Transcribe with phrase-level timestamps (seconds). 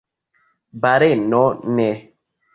[0.81, 1.43] Baleno:
[1.75, 1.89] "Ne."